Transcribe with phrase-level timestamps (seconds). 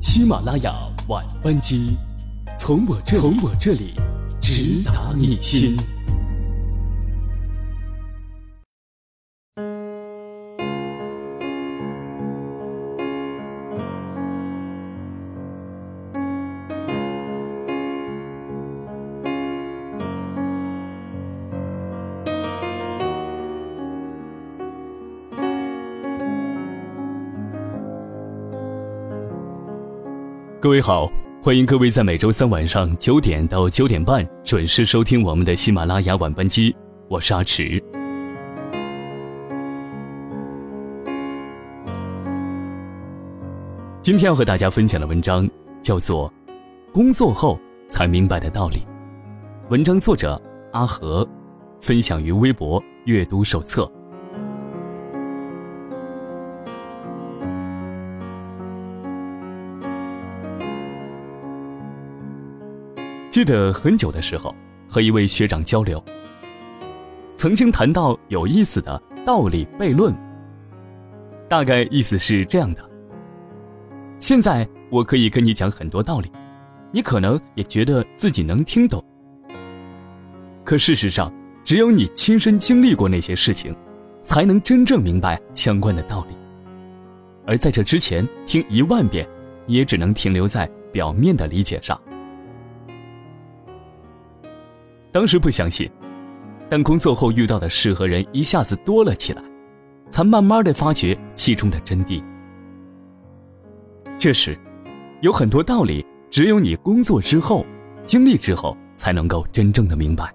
[0.00, 0.72] 喜马拉雅
[1.08, 1.96] 晚班机，
[2.56, 3.94] 从我这从我这里
[4.40, 5.76] 直达你心。
[30.60, 31.08] 各位好，
[31.40, 36.74] 欢迎各位在每周三晚上九点到九点半准时收听我们的喜马拉雅晚班机，
[37.06, 37.80] 我是阿迟。
[44.02, 45.48] 今天要和大家分享的文章
[45.80, 46.28] 叫做
[46.92, 48.78] 《工作后才明白的道理》，
[49.70, 51.24] 文章作者阿和，
[51.80, 53.88] 分享于微博阅读手册。
[63.38, 64.52] 记得很久的时候，
[64.88, 66.04] 和一位学长交流，
[67.36, 70.12] 曾经谈到有意思的道理悖论。
[71.48, 72.84] 大概意思是这样的：
[74.18, 76.32] 现在我可以跟你讲很多道理，
[76.90, 79.00] 你可能也觉得自己能听懂。
[80.64, 83.72] 可事实上，只有你亲身经历过那些事情，
[84.20, 86.36] 才能真正明白相关的道理。
[87.46, 89.24] 而在这之前，听一万遍，
[89.68, 91.96] 也只能停留在表面的理解上。
[95.10, 95.90] 当时不相信，
[96.68, 99.42] 但工作后遇到的事和人一下子多了起来，
[100.10, 102.22] 才慢慢的发觉其中的真谛。
[104.18, 104.58] 确实，
[105.22, 107.64] 有很多道理，只有你工作之后、
[108.04, 110.32] 经历之后，才能够真正的明白。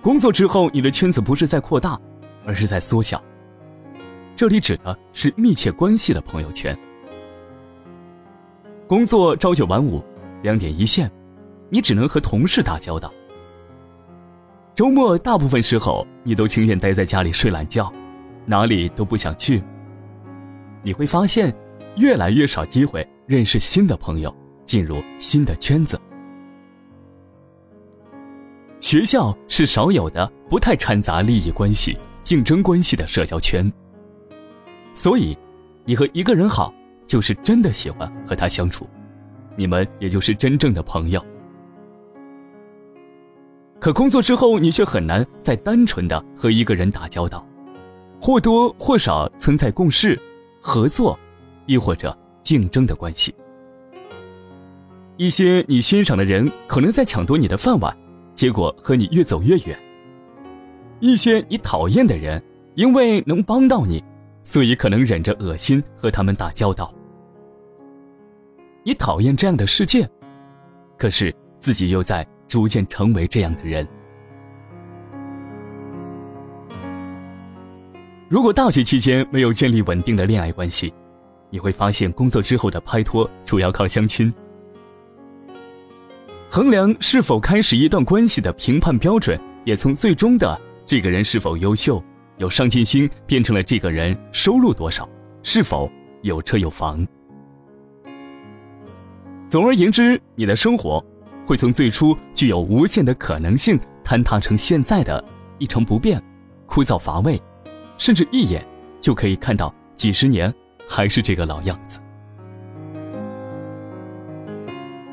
[0.00, 2.00] 工作之后，你的圈子不是在扩大，
[2.46, 3.22] 而是在缩小。
[4.34, 6.74] 这里指的是密切关系的朋友圈。
[8.86, 10.02] 工作朝九晚五，
[10.42, 11.10] 两点一线。
[11.70, 13.12] 你只能和同事打交道。
[14.74, 17.92] 周末大部分时候，你都情愿待在家里睡懒觉，
[18.46, 19.62] 哪里都不想去。
[20.82, 21.54] 你会发现，
[21.96, 26.00] 越来越少机会认识新的朋友，进入新的圈子。
[28.80, 33.70] 学校是少有的不太掺杂利益关系、竞争关系的社交圈。
[34.94, 35.36] 所以，
[35.84, 36.72] 你和一个人好，
[37.06, 38.88] 就是真的喜欢和他相处，
[39.54, 41.22] 你们也就是真正的朋友。
[43.80, 47.44] 可工作之后，你却很难再单纯的和一个人打交道，
[48.20, 50.20] 或多或少存在共事、
[50.60, 51.18] 合作，
[51.64, 53.34] 亦或者竞争的关系。
[55.16, 57.96] 一些你欣赏的人可能在抢夺你的饭碗，
[58.34, 59.78] 结果和你越走越远。
[60.98, 62.42] 一些你讨厌的人，
[62.74, 64.04] 因为能帮到你，
[64.44, 66.94] 所以可能忍着恶心和他们打交道。
[68.82, 70.06] 你讨厌这样的世界，
[70.98, 72.26] 可是自己又在。
[72.50, 73.86] 逐渐成为这样的人。
[78.28, 80.92] 如果大学期间没有建立稳定的恋爱关系，
[81.48, 84.32] 你会发现工作之后的拍拖主要靠相亲。
[86.50, 92.02] 衡量是否开始一段关系的评判标准，也从最终的这个人是否优秀、
[92.38, 95.08] 有上进心，变成了这个人收入多少、
[95.44, 95.88] 是否
[96.22, 97.06] 有车有房。
[99.48, 101.04] 总而言之，你的生活。
[101.46, 105.22] 会从最初具有无限的可能性，坍塌成现在的
[105.58, 106.22] 一成不变、
[106.66, 107.40] 枯燥乏味，
[107.98, 108.64] 甚至一眼
[109.00, 110.52] 就可以看到几十年
[110.88, 112.00] 还是这个老样子。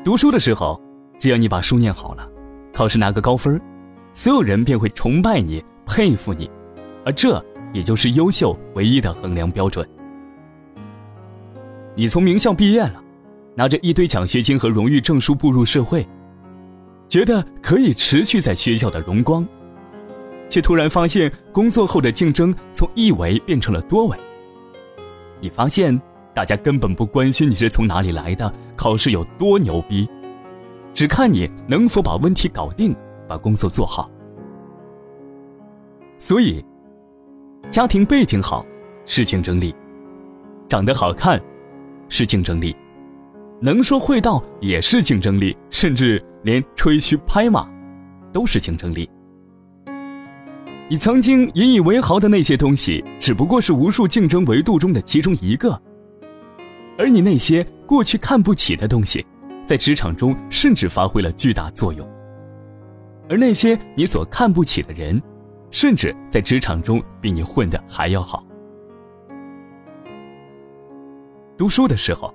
[0.04, 0.80] 读书的时候，
[1.18, 2.26] 只要你把书念好了，
[2.72, 3.60] 考试拿个高分，
[4.12, 6.50] 所有人便会崇拜你、佩服你，
[7.04, 9.86] 而这也就是优秀唯一的衡量标准。
[11.94, 13.02] 你从名校毕业了，
[13.56, 16.06] 拿着一堆奖学金和荣誉证书步入社会。
[17.08, 19.46] 觉得可以持续在学校的荣光，
[20.48, 24.16] 却突然发现工作后的竞争从一维变成了多维。
[25.40, 25.98] 你发现
[26.34, 30.06] 大家根本不关心你是从哪里来的，考试有多牛逼，
[30.92, 32.94] 只看你能否把问题搞定，
[33.26, 34.10] 把工作做好。
[36.18, 36.62] 所以，
[37.70, 38.66] 家庭背景好
[39.06, 39.74] 是竞争力，
[40.68, 41.40] 长得好看
[42.08, 42.76] 是竞争力。
[43.60, 47.68] 能说会道也是竞争力，甚至连吹嘘拍马，
[48.32, 49.08] 都是竞争力。
[50.90, 55.80] 你曾经引以为豪的那些东西，只不过是无数竞争维度中的其中一个。
[56.96, 59.24] 而你那些过去看不起的东西，
[59.66, 62.08] 在职场中甚至发挥了巨大作用。
[63.28, 65.20] 而那些你所看不起的人，
[65.70, 68.42] 甚至在职场中比你混得还要好。
[71.58, 72.34] 读书的时候，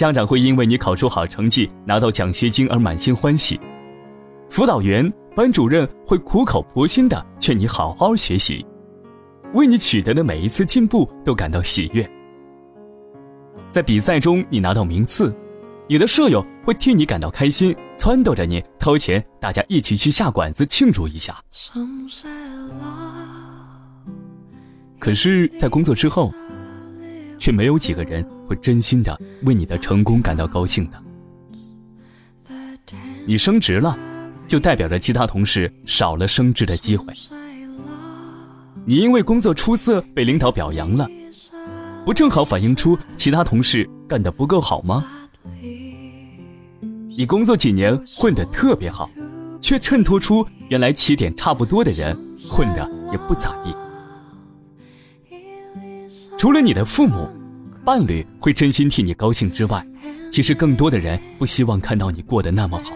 [0.00, 3.60] 家长会因为你考出好成绩拿到奖学金而满心欢喜；
[4.48, 5.06] 辅导员、
[5.36, 8.64] 班主任会苦口婆心的劝你好好学习，
[9.52, 12.10] 为你取得的每一次进步都感到喜悦。
[13.70, 15.36] 在比赛中你拿到名次，
[15.86, 21.36] 你的舍友会替你感到开心，撺掇着你掏钱，大家一起去下馆子庆祝一下。
[24.98, 26.32] 可是，在工作之后，
[27.38, 31.00] 却没有几个人会真心的为你的成功感到高兴的。
[33.24, 33.96] 你升职了，
[34.48, 37.14] 就代表着其他同事少了升职的机会。
[38.84, 41.08] 你因为工作出色被领导表扬了，
[42.04, 45.06] 不正好反映出其他同事干得不够好吗？
[47.16, 49.08] 你工作几年混得特别好，
[49.60, 52.18] 却衬托出原来起点差不多的人
[52.48, 53.72] 混得也不咋地。
[56.36, 57.28] 除了你的父母、
[57.90, 59.84] 伴侣会真心替你高兴之外，
[60.30, 62.92] 其实更多的人不希望看到你过得那么好。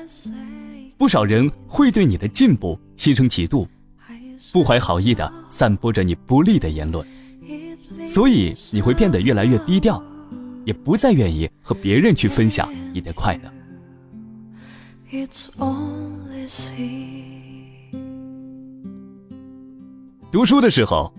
[0.96, 3.66] 不少人会对你的进步心生嫉妒，
[4.52, 7.04] 不怀好意的散播着你不利的言论，
[8.06, 10.00] 所以你会变得越来越低调，
[10.64, 13.50] 也不再愿意和别人去分享你的快乐。
[20.30, 21.12] 读书的时候。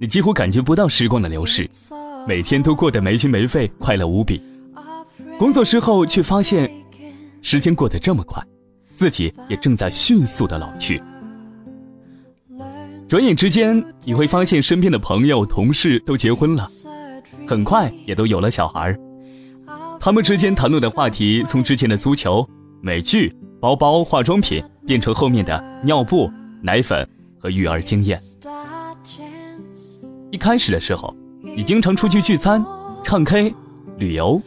[0.00, 1.68] 你几乎感觉不到时光的流逝，
[2.26, 4.40] 每天都过得没心没肺，快乐无比。
[5.38, 6.70] 工作之后却发现，
[7.42, 8.42] 时间过得这么快，
[8.94, 11.00] 自己也正在迅速的老去。
[13.08, 16.68] 转眼之间，你会发现身边的朋友、同事都结婚了，
[17.46, 18.94] 很快也都有了小孩
[20.00, 22.46] 他们之间谈论的话题，从之前的足球、
[22.80, 26.30] 美剧、包包、化妆品，变成后面的尿布、
[26.62, 28.20] 奶粉和育儿经验。
[30.30, 31.16] 一开始的时候，
[31.58, 32.64] 你经常出去聚餐、
[33.02, 33.52] 唱 K、
[33.96, 34.40] 旅游，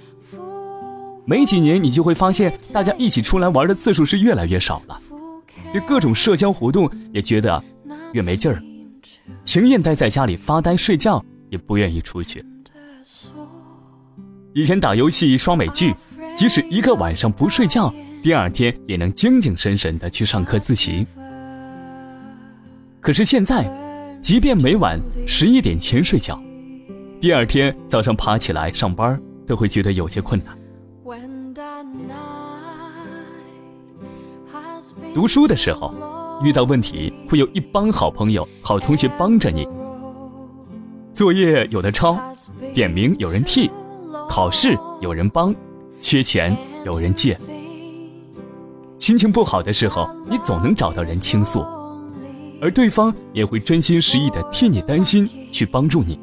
[1.26, 4.98] 没几年你就会发现，大家一起出来玩的次数是越来越少了，
[5.74, 7.62] 对各种社交活动也觉得
[8.14, 8.64] 越没劲儿，
[9.44, 12.46] 情愿待在家里发呆睡觉，也不愿意出去。
[14.54, 15.94] 以前打游戏、刷美剧，
[16.34, 17.94] 即使一个晚上不睡觉，
[18.24, 21.06] 第二天也能精精神神的去上课自习。
[23.02, 23.70] 可是现在。
[24.22, 26.40] 即便每晚十一点前睡觉，
[27.22, 30.58] 第二天早上爬起来上班都会觉得有些困难。
[35.14, 35.94] 读书的时候，
[36.44, 39.68] 遇到问题会有一帮好朋友、好同学帮着你。
[41.14, 42.18] 作业有的抄，
[42.74, 43.70] 点名有人替，
[44.28, 45.54] 考试有人帮，
[46.00, 47.38] 缺钱有人借。
[48.98, 51.64] 心情不好的时候，你总能找到人倾诉。
[52.60, 56.20] 而对方也会真心实意的替你担心，去帮助你。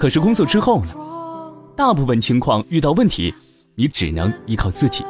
[0.00, 0.94] 可是工作之后呢？
[1.76, 3.34] 大部分情况遇到问题，
[3.74, 5.04] 你只能依靠自己。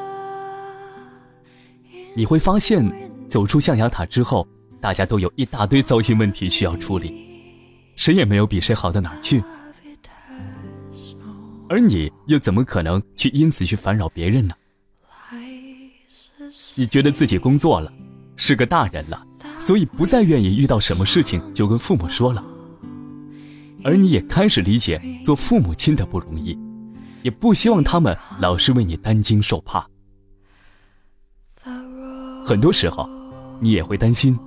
[2.12, 2.84] 你会发现，
[3.28, 4.44] 走出象牙塔之后，
[4.80, 7.14] 大家都有一大堆糟心问题需要处理，
[7.94, 9.40] 谁也没有比谁好到哪儿去。
[11.68, 14.54] 而你又怎么可能去因此去烦扰别人呢？
[16.74, 17.92] 你觉得自己工作了？
[18.34, 19.24] 是个大人了，
[19.56, 22.44] 所以不再愿意遇到什么事情就跟父母说了。
[23.82, 26.58] 而你也开始理解做父母亲的不容易，
[27.22, 29.86] 也不希望他们老是为你担惊受怕。
[32.44, 33.08] 很多时候，
[33.60, 34.38] 你也会担心，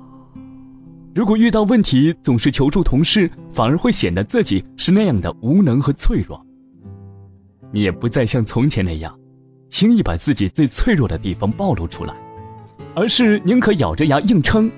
[1.16, 6.44] 如果遇到问题总是求助同事，反而会显得自己是那样的无能和脆弱。
[7.72, 9.18] 你也不再像从前那样，
[9.70, 12.14] 轻易把自己最脆弱的地方暴露出来。
[12.96, 14.70] 而是宁可咬着牙硬撑，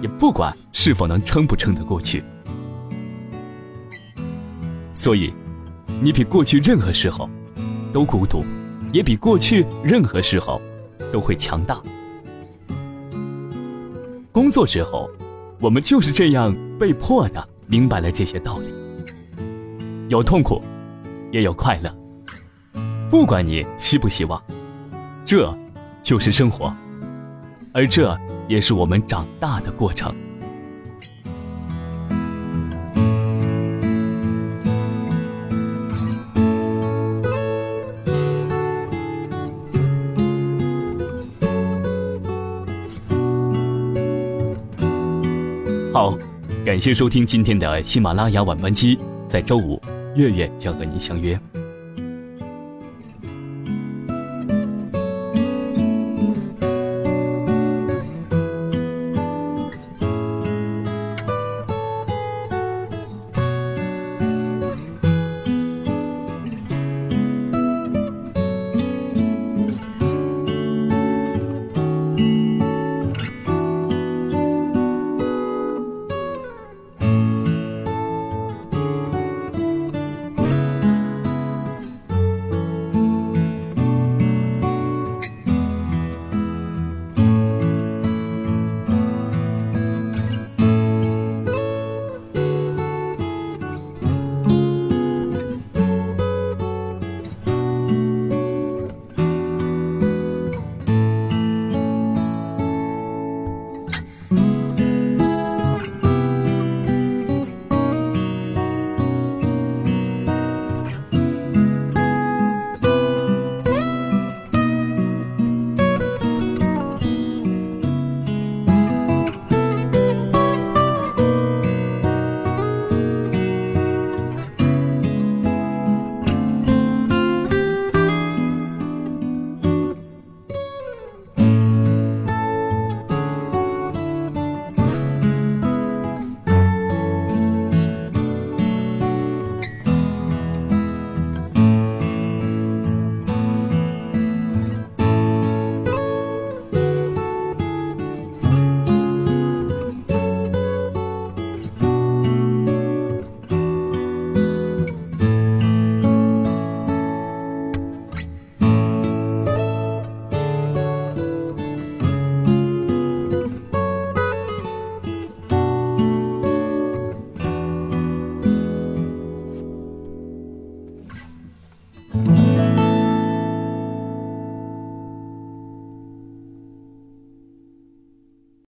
[0.00, 2.22] 也不管是否能撑不撑得过去。
[4.98, 5.32] 所以，
[6.02, 7.30] 你比过去任何时候
[7.92, 8.44] 都孤独，
[8.92, 10.60] 也比过去任何时候
[11.12, 11.80] 都会强大。
[14.32, 15.08] 工作之后，
[15.60, 18.66] 我们就是这样被迫的明白了这些道理。
[20.08, 20.60] 有痛苦，
[21.30, 21.96] 也有快乐。
[23.08, 24.42] 不管你希不希望，
[25.24, 25.56] 这
[26.02, 26.74] 就是生活。
[27.72, 30.12] 而这也是我们长大的过程。
[45.90, 46.16] 好，
[46.66, 49.80] 感谢收听今天的喜马拉雅晚班机，在周五，
[50.14, 51.38] 月月将和您相约。